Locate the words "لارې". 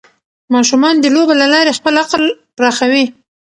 1.53-1.77